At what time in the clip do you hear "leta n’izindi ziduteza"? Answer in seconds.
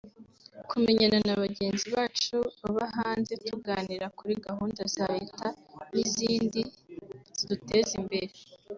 5.17-7.93